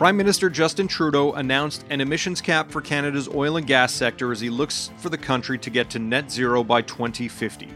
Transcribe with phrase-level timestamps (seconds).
[0.00, 4.40] Prime Minister Justin Trudeau announced an emissions cap for Canada's oil and gas sector as
[4.40, 7.68] he looks for the country to get to net zero by 2050.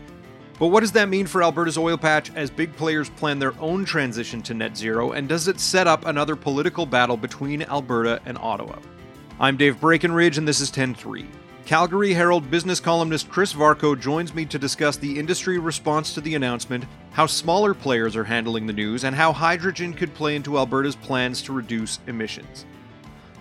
[0.58, 3.84] But what does that mean for Alberta's oil patch as big players plan their own
[3.84, 8.38] transition to net zero, and does it set up another political battle between Alberta and
[8.38, 8.78] Ottawa?
[9.38, 11.26] I'm Dave Breakenridge, and this is 10 3.
[11.64, 16.34] Calgary Herald business columnist Chris Varcoe joins me to discuss the industry response to the
[16.34, 20.94] announcement, how smaller players are handling the news, and how hydrogen could play into Alberta's
[20.94, 22.66] plans to reduce emissions.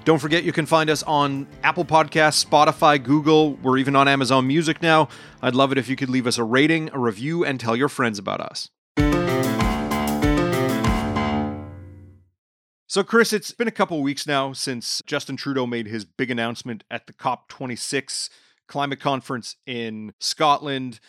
[0.05, 4.47] Don't forget you can find us on Apple Podcasts, Spotify, Google, we're even on Amazon
[4.47, 5.09] Music now.
[5.41, 7.89] I'd love it if you could leave us a rating, a review, and tell your
[7.89, 8.69] friends about us.
[12.93, 16.83] So, Chris, it's been a couple weeks now since Justin Trudeau made his big announcement
[16.91, 18.29] at the COP26
[18.67, 20.99] climate conference in Scotland.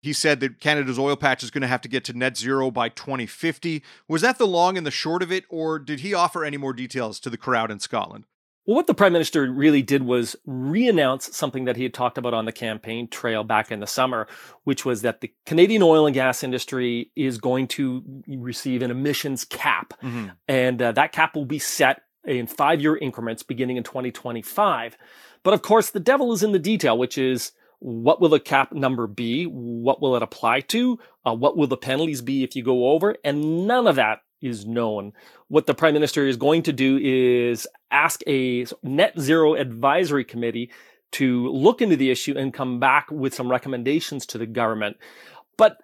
[0.00, 2.70] He said that Canada's oil patch is going to have to get to net zero
[2.70, 3.82] by 2050.
[4.08, 6.72] Was that the long and the short of it, or did he offer any more
[6.72, 8.24] details to the crowd in Scotland?
[8.66, 12.34] Well, what the prime minister really did was re-announce something that he had talked about
[12.34, 14.26] on the campaign trail back in the summer,
[14.64, 19.44] which was that the Canadian oil and gas industry is going to receive an emissions
[19.44, 20.30] cap, mm-hmm.
[20.48, 24.96] and uh, that cap will be set in five-year increments beginning in 2025.
[25.44, 28.72] But of course, the devil is in the detail, which is what will the cap
[28.72, 29.44] number be?
[29.44, 30.98] What will it apply to?
[31.24, 33.16] Uh, what will the penalties be if you go over?
[33.22, 35.12] And none of that is known.
[35.48, 40.70] What the prime minister is going to do is ask a net zero advisory committee
[41.12, 44.96] to look into the issue and come back with some recommendations to the government.
[45.56, 45.78] But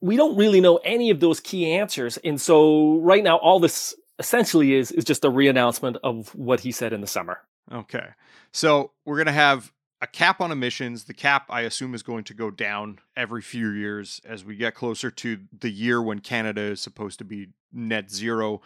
[0.00, 2.16] we don't really know any of those key answers.
[2.18, 6.72] And so right now, all this essentially is, is just a reannouncement of what he
[6.72, 7.40] said in the summer.
[7.70, 8.06] Okay.
[8.52, 11.04] So we're going to have a cap on emissions.
[11.04, 14.74] The cap, I assume, is going to go down every few years as we get
[14.74, 18.60] closer to the year when Canada is supposed to be net zero.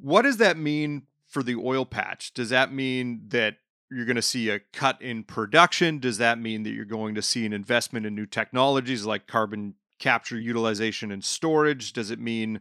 [0.00, 2.32] What does that mean for the oil patch?
[2.32, 3.56] Does that mean that
[3.90, 5.98] you're going to see a cut in production?
[5.98, 9.74] Does that mean that you're going to see an investment in new technologies like carbon
[9.98, 11.92] capture, utilization, and storage?
[11.92, 12.60] Does it mean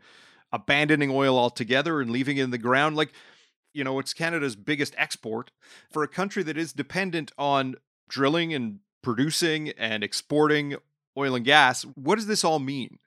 [0.52, 2.96] abandoning oil altogether and leaving it in the ground?
[2.96, 3.12] Like,
[3.76, 5.52] you know, it's Canada's biggest export
[5.92, 7.76] for a country that is dependent on
[8.08, 10.76] drilling and producing and exporting
[11.18, 11.84] oil and gas.
[11.96, 13.00] What does this all mean?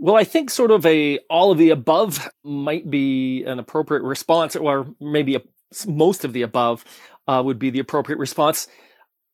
[0.00, 4.54] Well, I think sort of a all of the above might be an appropriate response,
[4.54, 5.42] or maybe a,
[5.88, 6.84] most of the above
[7.26, 8.68] uh, would be the appropriate response.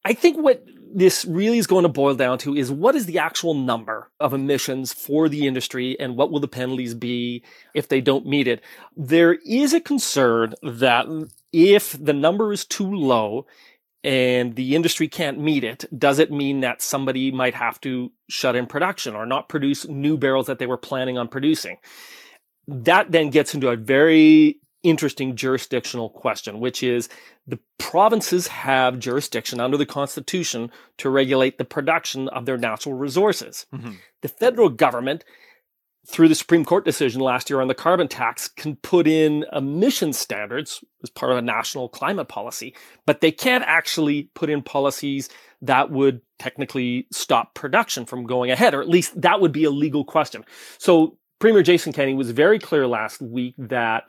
[0.05, 0.65] I think what
[0.95, 4.33] this really is going to boil down to is what is the actual number of
[4.33, 7.43] emissions for the industry and what will the penalties be
[7.75, 8.63] if they don't meet it?
[8.97, 11.07] There is a concern that
[11.53, 13.47] if the number is too low,
[14.05, 18.55] and the industry can't meet it, does it mean that somebody might have to shut
[18.55, 21.79] in production or not produce new barrels that they were planning on producing?
[22.69, 27.09] That then gets into a very interesting jurisdictional question, which is
[27.47, 33.67] the provinces have jurisdiction under the Constitution to regulate the production of their natural resources.
[33.75, 33.93] Mm-hmm.
[34.23, 35.25] The federal government
[36.07, 40.13] through the Supreme Court decision last year on the carbon tax, can put in emission
[40.13, 42.75] standards as part of a national climate policy,
[43.07, 45.31] but they can't actually put in policies
[45.63, 49.71] that would technically stop production from going ahead, or at least that would be a
[49.71, 50.45] legal question.
[50.79, 54.05] So Premier Jason Kenney was very clear last week that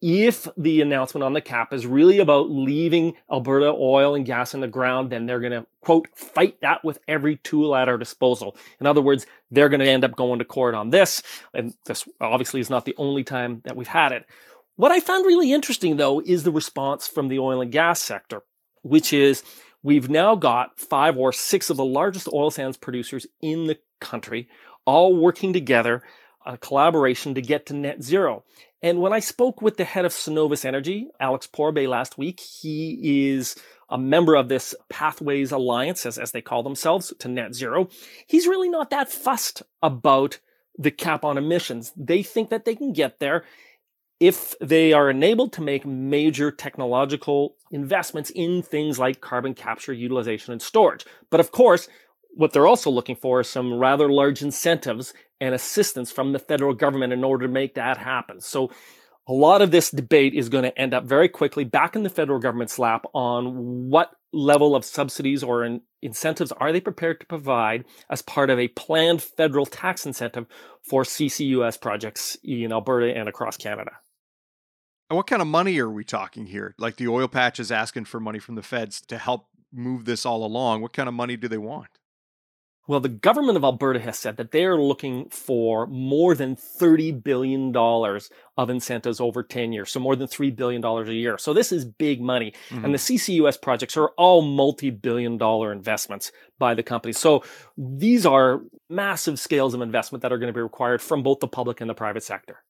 [0.00, 4.60] if the announcement on the cap is really about leaving Alberta oil and gas in
[4.60, 8.56] the ground, then they're going to, quote, fight that with every tool at our disposal.
[8.80, 11.22] In other words, they're going to end up going to court on this.
[11.52, 14.24] And this obviously is not the only time that we've had it.
[14.76, 18.42] What I found really interesting, though, is the response from the oil and gas sector,
[18.80, 19.42] which is
[19.82, 24.48] we've now got five or six of the largest oil sands producers in the country
[24.86, 26.02] all working together,
[26.46, 28.44] a collaboration to get to net zero.
[28.82, 33.30] And when I spoke with the head of Cenovus Energy, Alex Pourbaix, last week, he
[33.30, 33.56] is
[33.90, 37.88] a member of this Pathways Alliance, as, as they call themselves, to net zero,
[38.26, 40.38] he's really not that fussed about
[40.78, 41.92] the cap on emissions.
[41.96, 43.44] They think that they can get there
[44.20, 50.52] if they are enabled to make major technological investments in things like carbon capture, utilization,
[50.52, 51.04] and storage.
[51.30, 51.88] But of course,
[52.34, 56.74] what they're also looking for is some rather large incentives and assistance from the federal
[56.74, 58.40] government in order to make that happen.
[58.40, 58.70] So
[59.28, 62.10] a lot of this debate is going to end up very quickly back in the
[62.10, 67.26] federal government's lap on what level of subsidies or in incentives are they prepared to
[67.26, 70.46] provide as part of a planned federal tax incentive
[70.82, 73.92] for CCUS projects in Alberta and across Canada.
[75.08, 76.74] And what kind of money are we talking here?
[76.78, 80.24] Like the oil patch is asking for money from the feds to help move this
[80.24, 80.82] all along.
[80.82, 81.88] What kind of money do they want?
[82.86, 87.22] Well, the government of Alberta has said that they are looking for more than $30
[87.22, 89.92] billion of incentives over 10 years.
[89.92, 91.38] So more than $3 billion a year.
[91.38, 92.52] So this is big money.
[92.70, 92.84] Mm-hmm.
[92.84, 97.12] And the CCUS projects are all multi-billion dollar investments by the company.
[97.12, 97.44] So
[97.76, 101.48] these are massive scales of investment that are going to be required from both the
[101.48, 102.64] public and the private sector.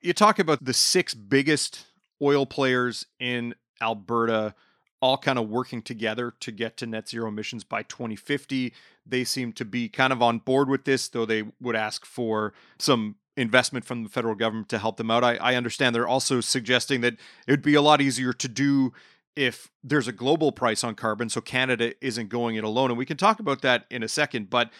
[0.00, 1.86] You talk about the six biggest
[2.22, 4.54] oil players in Alberta
[5.00, 8.72] all kind of working together to get to net zero emissions by 2050.
[9.04, 12.54] They seem to be kind of on board with this, though they would ask for
[12.78, 15.22] some investment from the federal government to help them out.
[15.22, 17.14] I, I understand they're also suggesting that
[17.46, 18.92] it would be a lot easier to do
[19.36, 22.90] if there's a global price on carbon, so Canada isn't going it alone.
[22.90, 24.48] And we can talk about that in a second.
[24.48, 24.70] But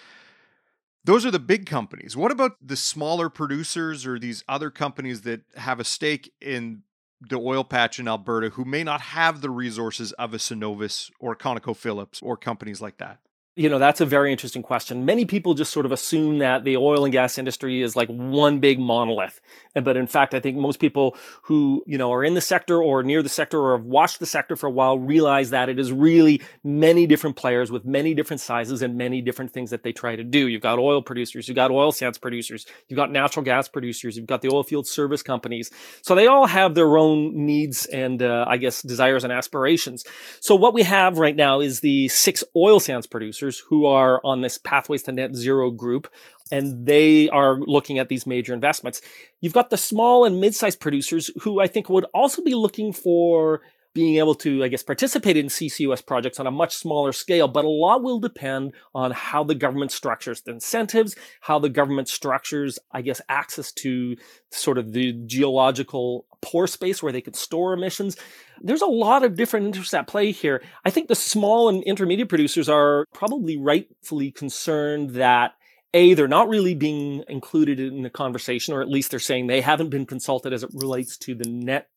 [1.05, 2.17] those are the big companies.
[2.17, 6.83] What about the smaller producers or these other companies that have a stake in
[7.29, 11.35] the oil patch in Alberta who may not have the resources of a Cenovus or
[11.37, 13.19] ConocoPhillips or companies like that?
[13.59, 15.07] You know, that's a very interesting question.
[15.07, 18.59] Many people just sort of assume that the oil and gas industry is like one
[18.59, 19.41] big monolith.
[19.73, 23.03] But in fact, I think most people who, you know, are in the sector or
[23.03, 25.91] near the sector or have watched the sector for a while realize that it is
[25.91, 30.17] really many different players with many different sizes and many different things that they try
[30.17, 30.49] to do.
[30.49, 34.27] You've got oil producers, you've got oil sands producers, you've got natural gas producers, you've
[34.27, 35.71] got the oil field service companies.
[36.03, 40.05] So they all have their own needs and, uh, I guess, desires and aspirations.
[40.41, 44.21] So what we have right now is the six oil sands producers producers who are
[44.25, 46.09] on this Pathways to Net Zero group,
[46.51, 49.01] and they are looking at these major investments.
[49.41, 53.61] You've got the small and mid-sized producers who I think would also be looking for
[53.95, 57.65] being able to, I guess, participate in CCUS projects on a much smaller scale, but
[57.65, 62.79] a lot will depend on how the government structures the incentives, how the government structures,
[62.93, 64.17] I guess, access to
[64.51, 68.17] sort of the geological pore space where they could store emissions.
[68.61, 70.63] There's a lot of different interests at play here.
[70.85, 75.53] I think the small and intermediate producers are probably rightfully concerned that
[75.95, 79.63] a, they're not really being included in the conversation, or at least they're saying they
[79.63, 81.89] haven't been consulted as it relates to the net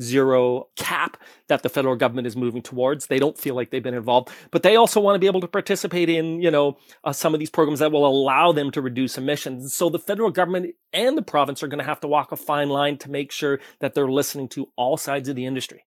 [0.00, 1.16] zero cap
[1.48, 3.06] that the federal government is moving towards.
[3.06, 5.48] They don't feel like they've been involved, but they also want to be able to
[5.48, 9.18] participate in, you know, uh, some of these programs that will allow them to reduce
[9.18, 9.74] emissions.
[9.74, 12.68] So the federal government and the province are going to have to walk a fine
[12.68, 15.84] line to make sure that they're listening to all sides of the industry.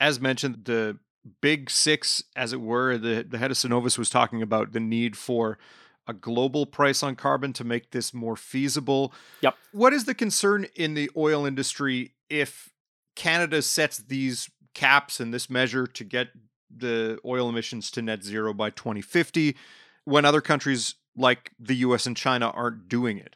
[0.00, 0.98] As mentioned, the
[1.40, 5.16] big six, as it were, the, the head of Cenovus was talking about the need
[5.16, 5.58] for
[6.06, 9.12] a global price on carbon to make this more feasible.
[9.42, 9.54] Yep.
[9.72, 12.70] What is the concern in the oil industry if
[13.18, 16.28] Canada sets these caps and this measure to get
[16.70, 19.56] the oil emissions to net zero by 2050
[20.04, 23.34] when other countries like the US and China aren't doing it?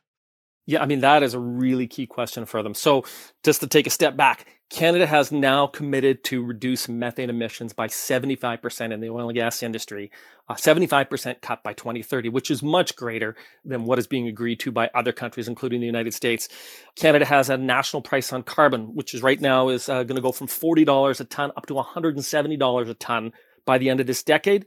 [0.65, 2.75] Yeah, I mean, that is a really key question for them.
[2.75, 3.05] So,
[3.43, 7.89] just to take a step back, Canada has now committed to reduce methane emissions by
[7.89, 10.11] 75% in the oil and gas industry,
[10.49, 14.71] a 75% cut by 2030, which is much greater than what is being agreed to
[14.71, 16.49] by other countries, including the United States.
[16.97, 20.23] Canada has a national price on carbon, which is right now is uh, going to
[20.23, 23.33] go from $40 a ton up to $170 a ton
[23.67, 24.67] by the end of this decade.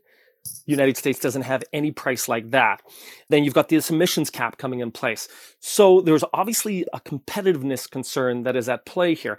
[0.66, 2.82] United States doesn't have any price like that.
[3.30, 5.28] Then you've got this emissions cap coming in place.
[5.60, 9.38] So there's obviously a competitiveness concern that is at play here.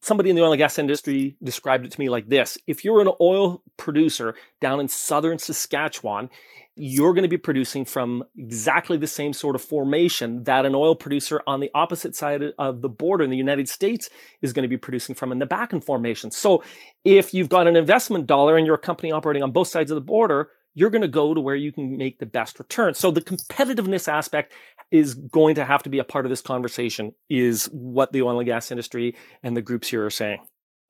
[0.00, 2.56] Somebody in the oil and gas industry described it to me like this.
[2.66, 6.30] If you're an oil producer down in southern Saskatchewan,
[6.76, 10.94] you're going to be producing from exactly the same sort of formation that an oil
[10.94, 14.08] producer on the opposite side of the border in the United States
[14.42, 16.30] is going to be producing from in the Bakken formation.
[16.30, 16.62] So
[17.04, 19.96] if you've got an investment dollar and you're a company operating on both sides of
[19.96, 22.94] the border, you're going to go to where you can make the best return.
[22.94, 24.52] So the competitiveness aspect
[24.90, 28.38] is going to have to be a part of this conversation is what the oil
[28.38, 30.40] and gas industry and the groups here are saying.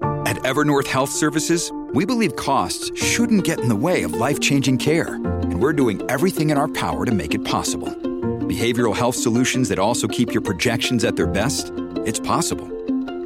[0.01, 5.15] At Evernorth Health Services, we believe costs shouldn't get in the way of life-changing care,
[5.15, 7.89] and we're doing everything in our power to make it possible.
[7.89, 11.73] Behavioral health solutions that also keep your projections at their best?
[12.05, 12.69] It's possible.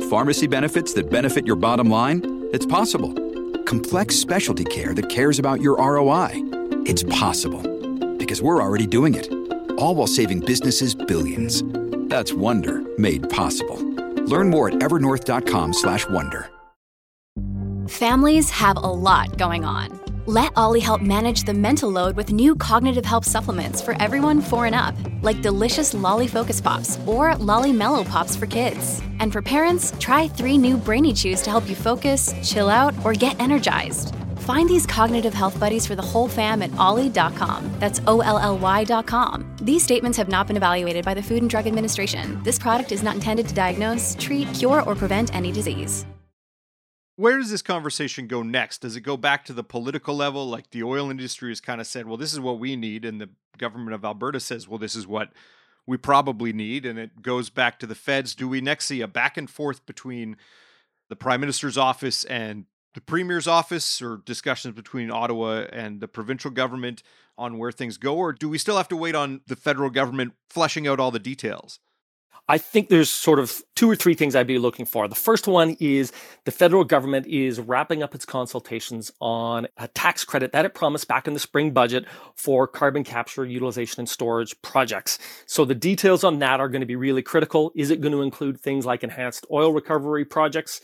[0.09, 2.23] Pharmacy benefits that benefit your bottom line?
[2.53, 3.13] It's possible
[3.73, 6.31] complex specialty care that cares about your ROI.
[6.85, 7.63] It's possible
[8.19, 9.31] because we're already doing it,
[9.79, 11.63] all while saving businesses billions.
[12.09, 13.79] That's Wonder made possible.
[14.27, 16.51] Learn more at evernorth.com/wonder.
[17.89, 19.99] Families have a lot going on.
[20.27, 24.67] Let OLLY help manage the mental load with new cognitive help supplements for everyone 4
[24.67, 29.03] and up, like delicious Lolly Focus Pops or Lolly Mellow Pops for kids.
[29.19, 33.15] And for parents, try 3 new Brainy Chews to help you focus, chill out, or
[33.15, 34.15] get energized.
[34.43, 37.71] Find these cognitive health buddies for the whole fam at ollie.com.
[37.79, 39.57] That's O L L Y.com.
[39.61, 42.43] These statements have not been evaluated by the Food and Drug Administration.
[42.43, 46.05] This product is not intended to diagnose, treat, cure, or prevent any disease.
[47.15, 48.79] Where does this conversation go next?
[48.79, 50.49] Does it go back to the political level?
[50.49, 53.05] Like the oil industry has kind of said, well, this is what we need.
[53.05, 55.31] And the government of Alberta says, well, this is what
[55.87, 56.85] we probably need.
[56.85, 58.35] And it goes back to the feds.
[58.35, 60.37] Do we next see a back and forth between
[61.09, 66.51] the prime minister's office and the premier's office or discussions between Ottawa and the provincial
[66.51, 67.03] government
[67.39, 68.17] on where things go?
[68.17, 71.19] Or do we still have to wait on the federal government fleshing out all the
[71.19, 71.79] details?
[72.49, 75.07] I think there's sort of two or three things I'd be looking for.
[75.07, 76.13] The first one is
[76.45, 81.07] the federal government is wrapping up its consultations on a tax credit that it promised
[81.07, 85.21] back in the spring budget for carbon capture, utilization, and storage projects.
[85.47, 87.71] So the details on that are going to be really critical.
[87.77, 90.81] Is it going to include things like enhanced oil recovery projects?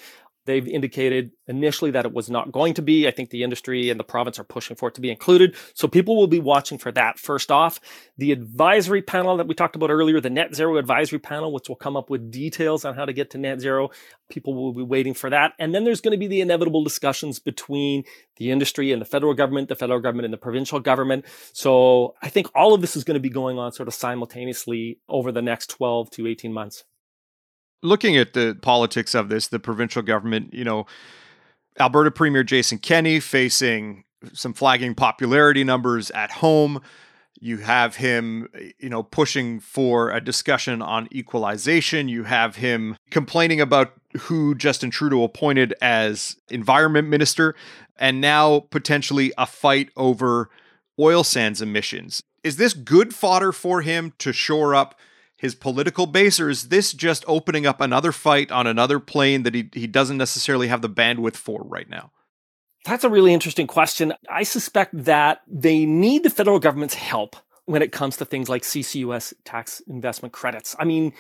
[0.49, 3.07] They've indicated initially that it was not going to be.
[3.07, 5.55] I think the industry and the province are pushing for it to be included.
[5.75, 7.79] So people will be watching for that first off.
[8.17, 11.77] The advisory panel that we talked about earlier, the net zero advisory panel, which will
[11.77, 13.91] come up with details on how to get to net zero.
[14.31, 15.53] People will be waiting for that.
[15.59, 18.05] And then there's going to be the inevitable discussions between
[18.39, 21.27] the industry and the federal government, the federal government and the provincial government.
[21.53, 24.99] So I think all of this is going to be going on sort of simultaneously
[25.11, 26.85] over the next 12 to 18 months
[27.83, 30.87] looking at the politics of this, the provincial government, you know,
[31.79, 36.81] Alberta Premier Jason Kenney facing some flagging popularity numbers at home.
[37.41, 38.49] You have him,
[38.81, 42.09] you know, pushing for a discussion on equalization.
[42.09, 43.93] You have him complaining about
[44.23, 47.55] who Justin Trudeau appointed as environment minister,
[47.97, 50.51] and now potentially a fight over
[50.99, 52.21] oil sands emissions.
[52.43, 54.99] Is this good fodder for him to shore up
[55.39, 59.55] his political base, or is this just opening up another fight on another plane that
[59.55, 62.11] he, he doesn't necessarily have the bandwidth for right now?
[62.85, 64.13] That's a really interesting question.
[64.29, 68.63] I suspect that they need the federal government's help when it comes to things like
[68.63, 70.75] CCUS tax investment credits.
[70.79, 71.13] I mean,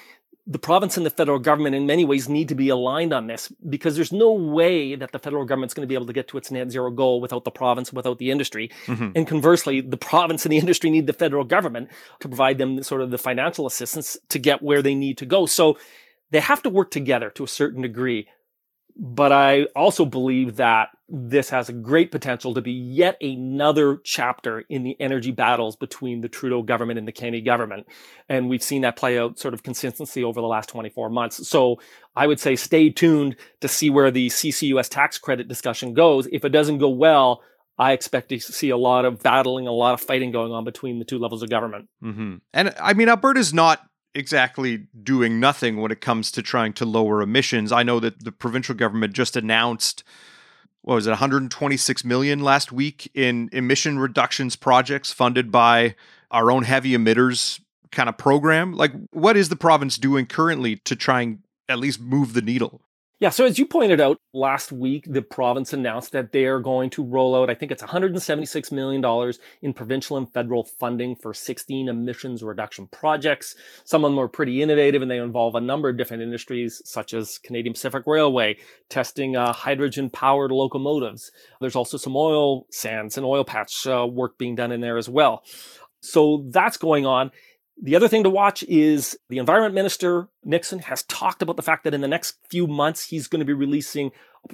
[0.50, 3.52] the province and the federal government in many ways need to be aligned on this
[3.68, 6.38] because there's no way that the federal government's going to be able to get to
[6.38, 8.70] its net zero goal without the province, without the industry.
[8.86, 9.10] Mm-hmm.
[9.14, 11.90] And conversely, the province and the industry need the federal government
[12.20, 15.44] to provide them sort of the financial assistance to get where they need to go.
[15.44, 15.76] So
[16.30, 18.26] they have to work together to a certain degree.
[18.96, 24.60] But I also believe that this has a great potential to be yet another chapter
[24.68, 27.86] in the energy battles between the Trudeau government and the Kenney government.
[28.28, 31.48] And we've seen that play out sort of consistently over the last 24 months.
[31.48, 31.80] So
[32.14, 36.28] I would say stay tuned to see where the CCUS tax credit discussion goes.
[36.30, 37.42] If it doesn't go well,
[37.78, 40.98] I expect to see a lot of battling, a lot of fighting going on between
[40.98, 41.88] the two levels of government.
[42.02, 42.36] Mm-hmm.
[42.52, 43.80] And I mean, Alberta's not
[44.14, 47.72] exactly doing nothing when it comes to trying to lower emissions.
[47.72, 50.02] I know that the provincial government just announced
[50.82, 55.94] what was it 126 million last week in emission reductions projects funded by
[56.30, 58.72] our own heavy emitters kind of program.
[58.72, 62.82] Like what is the province doing currently to try and at least move the needle?
[63.20, 66.88] Yeah, so as you pointed out last week, the province announced that they are going
[66.90, 71.88] to roll out, I think it's $176 million in provincial and federal funding for 16
[71.88, 73.56] emissions reduction projects.
[73.84, 77.12] Some of them are pretty innovative and they involve a number of different industries, such
[77.12, 78.56] as Canadian Pacific Railway,
[78.88, 81.32] testing uh, hydrogen powered locomotives.
[81.60, 85.08] There's also some oil sands and oil patch uh, work being done in there as
[85.08, 85.42] well.
[86.00, 87.32] So that's going on.
[87.80, 91.84] The other thing to watch is the Environment Minister, Nixon, has talked about the fact
[91.84, 94.10] that in the next few months, he's going to be releasing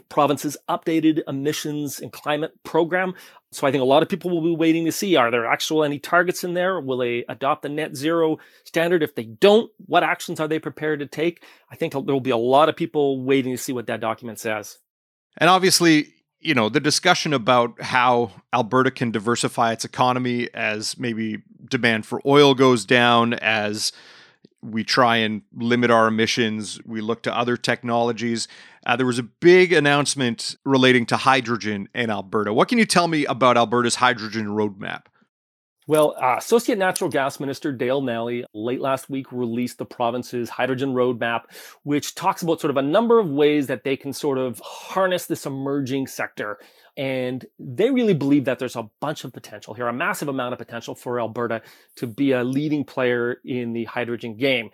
[0.08, 3.14] province's updated emissions and climate program.
[3.52, 5.84] So I think a lot of people will be waiting to see are there actual
[5.84, 6.80] any targets in there?
[6.80, 9.02] Will they adopt the net zero standard?
[9.02, 11.42] If they don't, what actions are they prepared to take?
[11.70, 14.38] I think there will be a lot of people waiting to see what that document
[14.38, 14.78] says.
[15.38, 16.13] And obviously,
[16.44, 22.20] you know, the discussion about how Alberta can diversify its economy as maybe demand for
[22.26, 23.92] oil goes down, as
[24.60, 28.46] we try and limit our emissions, we look to other technologies.
[28.86, 32.52] Uh, there was a big announcement relating to hydrogen in Alberta.
[32.52, 35.06] What can you tell me about Alberta's hydrogen roadmap?
[35.86, 40.94] Well, uh, Associate Natural Gas Minister Dale Nally late last week released the province's hydrogen
[40.94, 41.42] roadmap,
[41.82, 45.26] which talks about sort of a number of ways that they can sort of harness
[45.26, 46.58] this emerging sector
[46.96, 50.58] And they really believe that there's a bunch of potential here, a massive amount of
[50.58, 51.60] potential for Alberta
[51.96, 54.70] to be a leading player in the hydrogen game.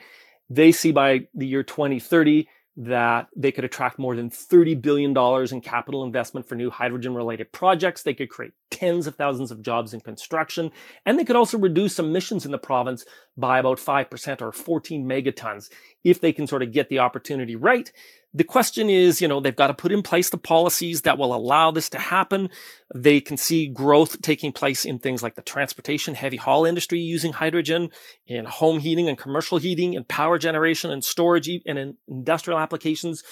[0.48, 2.48] They see by the year 2030
[2.80, 5.14] that they could attract more than $30 billion
[5.52, 8.02] in capital investment for new hydrogen related projects.
[8.02, 10.72] They could create tens of thousands of jobs in construction,
[11.04, 13.04] and they could also reduce emissions in the province
[13.36, 15.68] by about 5% or 14 megatons
[16.04, 17.92] if they can sort of get the opportunity right
[18.32, 21.34] the question is, you know, they've got to put in place the policies that will
[21.34, 22.48] allow this to happen.
[22.94, 27.32] They can see growth taking place in things like the transportation, heavy haul industry using
[27.32, 27.90] hydrogen,
[28.26, 33.24] in home heating and commercial heating, and power generation and storage, and in industrial applications.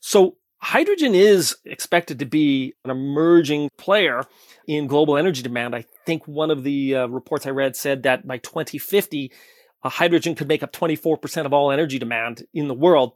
[0.00, 4.24] So hydrogen is expected to be an emerging player
[4.66, 5.76] in global energy demand.
[5.76, 9.36] I think one of the uh, reports I read said that by 2050, uh,
[9.88, 13.12] hydrogen could make up 24% of all energy demand in the world.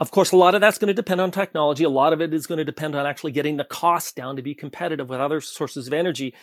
[0.00, 1.82] Of course, a lot of that's going to depend on technology.
[1.82, 4.42] A lot of it is going to depend on actually getting the cost down to
[4.42, 6.34] be competitive with other sources of energy.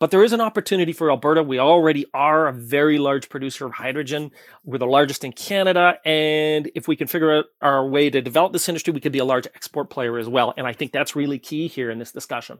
[0.00, 1.42] But there is an opportunity for Alberta.
[1.42, 4.32] We already are a very large producer of hydrogen.
[4.64, 5.98] We're the largest in Canada.
[6.04, 9.20] And if we can figure out our way to develop this industry, we could be
[9.20, 10.54] a large export player as well.
[10.56, 12.58] And I think that's really key here in this discussion.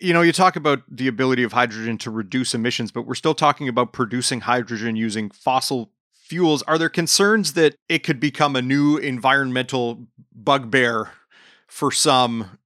[0.00, 3.34] You know, you talk about the ability of hydrogen to reduce emissions, but we're still
[3.34, 5.92] talking about producing hydrogen using fossil
[6.30, 11.10] fuels, are there concerns that it could become a new environmental bugbear
[11.66, 12.56] for some,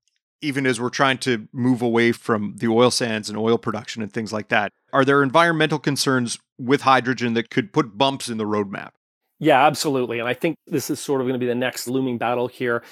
[0.42, 4.12] even as we're trying to move away from the oil sands and oil production and
[4.12, 4.70] things like that?
[4.92, 8.90] Are there environmental concerns with hydrogen that could put bumps in the roadmap?
[9.40, 10.18] Yeah, absolutely.
[10.18, 12.82] And I think this is sort of going to be the next looming battle here.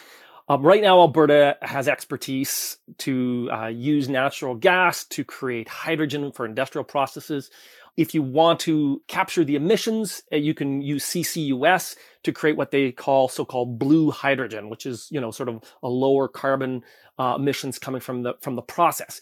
[0.49, 6.44] Um, right now, Alberta has expertise to uh, use natural gas to create hydrogen for
[6.44, 7.50] industrial processes.
[7.96, 12.70] If you want to capture the emissions, uh, you can use CCUS to create what
[12.70, 16.82] they call so-called blue hydrogen, which is, you know, sort of a lower carbon
[17.18, 19.20] uh, emissions coming from the from the process.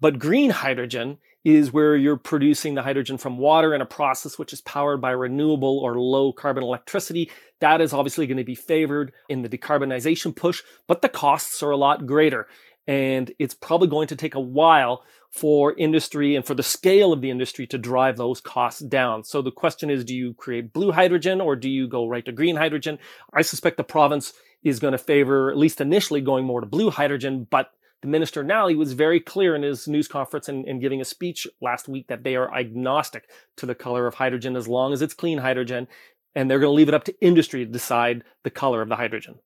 [0.00, 4.52] But green hydrogen is where you're producing the hydrogen from water in a process which
[4.52, 7.30] is powered by renewable or low carbon electricity.
[7.60, 11.70] That is obviously going to be favored in the decarbonization push, but the costs are
[11.70, 12.46] a lot greater.
[12.86, 17.20] And it's probably going to take a while for industry and for the scale of
[17.20, 19.24] the industry to drive those costs down.
[19.24, 22.32] So the question is, do you create blue hydrogen or do you go right to
[22.32, 22.98] green hydrogen?
[23.32, 26.90] I suspect the province is going to favor, at least initially, going more to blue
[26.90, 27.70] hydrogen, but
[28.02, 31.46] the minister Nally was very clear in his news conference and, and, giving a speech
[31.60, 35.14] last week that they are agnostic to the color of hydrogen as long as it's
[35.14, 35.88] clean hydrogen
[36.34, 38.96] and they're going to leave it up to industry to decide the color of the
[38.96, 39.38] hydrogen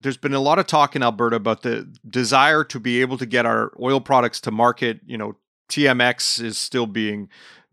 [0.00, 3.26] there's been a lot of talk in Alberta about the desire to be able to
[3.26, 5.00] get our oil products to market.
[5.04, 5.36] You know,
[5.68, 7.28] TMX is still being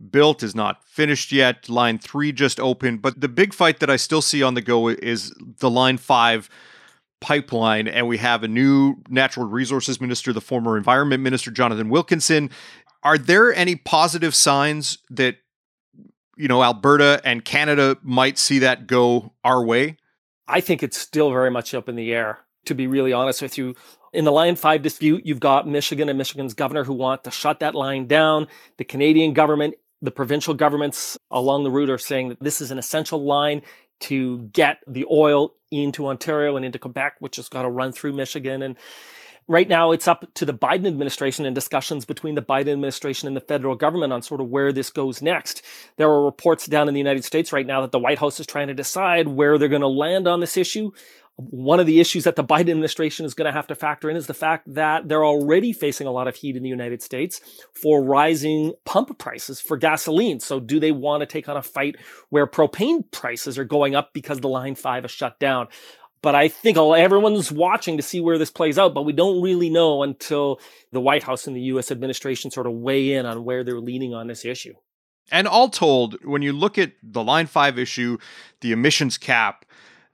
[0.10, 1.70] built, is not finished yet.
[1.70, 3.02] Line three just opened.
[3.02, 6.50] But the big fight that I still see on the go is the Line five
[7.22, 7.88] pipeline.
[7.88, 12.50] And we have a new natural resources minister, the former environment minister, Jonathan Wilkinson.
[13.04, 15.38] Are there any positive signs that,
[16.38, 19.98] you know, Alberta and Canada might see that go our way?
[20.48, 23.58] I think it's still very much up in the air, to be really honest with
[23.58, 23.76] you.
[24.14, 27.60] In the Line 5 dispute, you've got Michigan and Michigan's governor who want to shut
[27.60, 28.48] that line down.
[28.78, 32.78] The Canadian government, the provincial governments along the route are saying that this is an
[32.78, 33.62] essential line
[34.02, 38.14] to get the oil into Ontario and into Quebec, which has got to run through
[38.14, 38.62] Michigan.
[38.62, 38.76] And
[39.48, 43.36] right now it's up to the Biden administration and discussions between the Biden administration and
[43.36, 45.62] the federal government on sort of where this goes next.
[45.98, 48.48] There are reports down in the United States right now that the White House is
[48.48, 50.92] trying to decide where they're going to land on this issue.
[51.38, 54.16] One of the issues that the Biden administration is going to have to factor in
[54.16, 57.42] is the fact that they're already facing a lot of heat in the United States
[57.74, 60.40] for rising pump prices for gasoline.
[60.40, 61.98] So do they want to take on a fight
[62.30, 65.68] where propane prices are going up because the line five is shut down?
[66.22, 69.70] But I think everyone's watching to see where this plays out, but we don't really
[69.70, 70.60] know until
[70.92, 74.14] the White House and the US administration sort of weigh in on where they're leaning
[74.14, 74.74] on this issue.
[75.32, 78.18] And all told, when you look at the Line 5 issue,
[78.62, 79.66] the emissions cap,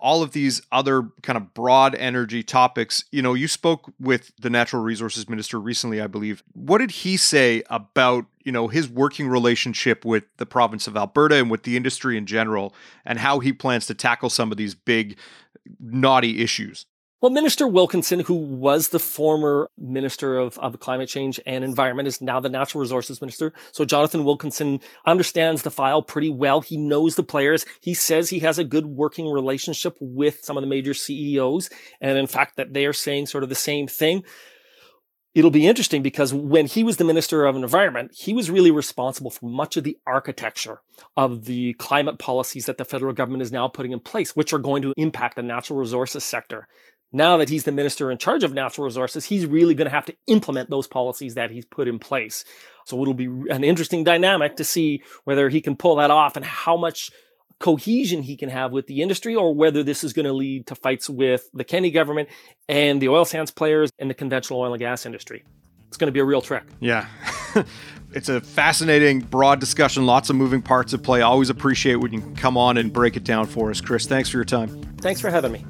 [0.02, 4.50] all of these other kind of broad energy topics, you know, you spoke with the
[4.50, 6.44] natural resources minister recently, I believe.
[6.54, 11.36] What did he say about, you know, his working relationship with the province of Alberta
[11.36, 12.74] and with the industry in general
[13.06, 15.18] and how he plans to tackle some of these big
[15.80, 16.88] knotty issues.
[17.22, 22.20] Well, Minister Wilkinson, who was the former Minister of, of Climate Change and Environment, is
[22.20, 23.54] now the Natural Resources Minister.
[23.72, 26.62] So Jonathan Wilkinson understands the file pretty well.
[26.62, 27.64] He knows the players.
[27.80, 31.70] He says he has a good working relationship with some of the major CEOs.
[32.02, 34.24] And in fact, that they are saying sort of the same thing
[35.34, 39.32] it'll be interesting because when he was the Minister of Environment, he was really responsible
[39.32, 40.82] for much of the architecture
[41.16, 44.60] of the climate policies that the federal government is now putting in place, which are
[44.60, 46.68] going to impact the natural resources sector.
[47.12, 50.06] Now that he's the minister in charge of natural resources, he's really going to have
[50.06, 52.45] to implement those policies that he's put in place.
[52.86, 56.45] So it'll be an interesting dynamic to see whether he can pull that off and
[56.45, 57.12] how much
[57.60, 60.76] cohesion he can have with the industry or whether this is going to lead to
[60.76, 62.28] fights with the Kenney government
[62.67, 65.43] and the oil sands players and the conventional oil and gas industry.
[65.88, 66.63] It's going to be a real trick.
[66.80, 67.08] Yeah.
[68.13, 71.21] it's a fascinating, broad discussion, lots of moving parts at play.
[71.21, 74.08] I always appreciate when you come on and break it down for us, Chris.
[74.08, 74.69] Thanks for your time.
[75.02, 75.65] Thanks for having me.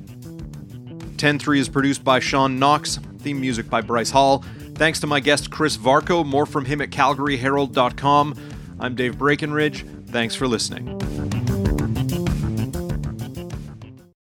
[1.21, 4.43] 10 3 is produced by Sean Knox, theme music by Bryce Hall.
[4.73, 6.25] Thanks to my guest Chris Varcoe.
[6.25, 8.35] More from him at calgaryherald.com.
[8.79, 10.07] I'm Dave Breakenridge.
[10.07, 10.99] Thanks for listening.